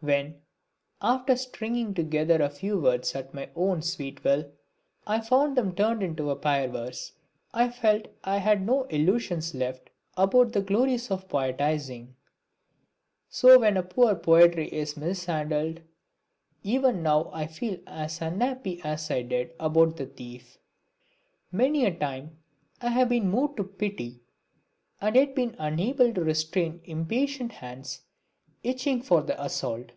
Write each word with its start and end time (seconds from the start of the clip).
When, 0.00 0.42
after 1.00 1.34
stringing 1.34 1.94
together 1.94 2.42
a 2.42 2.50
few 2.50 2.78
words 2.78 3.14
at 3.14 3.32
my 3.32 3.48
own 3.56 3.80
sweet 3.80 4.22
will, 4.22 4.52
I 5.06 5.20
found 5.22 5.56
them 5.56 5.74
turned 5.74 6.02
into 6.02 6.28
a 6.28 6.36
payar 6.36 6.70
verse 6.70 7.12
I 7.54 7.70
felt 7.70 8.08
I 8.22 8.36
had 8.36 8.60
no 8.66 8.82
illusions 8.82 9.54
left 9.54 9.88
about 10.14 10.52
the 10.52 10.60
glories 10.60 11.10
of 11.10 11.26
poetising. 11.26 12.16
So 13.30 13.58
when 13.60 13.82
poor 13.84 14.14
Poetry 14.14 14.68
is 14.68 14.94
mishandled, 14.94 15.80
even 16.62 17.02
now 17.02 17.30
I 17.32 17.46
feel 17.46 17.78
as 17.86 18.20
unhappy 18.20 18.82
as 18.84 19.10
I 19.10 19.22
did 19.22 19.54
about 19.58 19.96
the 19.96 20.04
thief. 20.04 20.58
Many 21.50 21.86
a 21.86 21.94
time 21.98 22.40
have 22.82 22.94
I 23.06 23.08
been 23.08 23.30
moved 23.30 23.56
to 23.56 23.64
pity 23.64 24.20
and 25.00 25.16
yet 25.16 25.34
been 25.34 25.56
unable 25.58 26.12
to 26.12 26.22
restrain 26.22 26.82
impatient 26.84 27.52
hands 27.52 28.02
itching 28.66 29.02
for 29.02 29.20
the 29.20 29.44
assault. 29.44 29.92